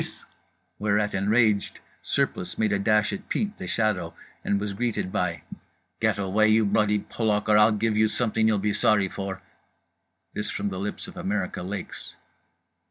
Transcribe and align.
_"Whereat, 0.79 1.13
enraged, 1.13 1.79
Surplice 2.01 2.57
made 2.57 2.73
a 2.73 2.79
dash 2.79 3.13
at 3.13 3.29
Pete 3.29 3.55
The 3.59 3.67
Shadow 3.67 4.15
and 4.43 4.59
was 4.59 4.73
greeted 4.73 5.11
by 5.11 5.43
"Get 5.99 6.17
away, 6.17 6.47
you 6.47 6.65
bloody 6.65 6.97
Polak, 7.01 7.47
or 7.47 7.55
I'll 7.55 7.71
give 7.71 7.95
you 7.95 8.07
something 8.07 8.47
you'll 8.47 8.57
be 8.57 8.73
sorry 8.73 9.09
for"—this 9.09 10.49
from 10.49 10.69
the 10.69 10.79
lips 10.79 11.07
of 11.07 11.17
America 11.17 11.61
Lakes. 11.61 12.15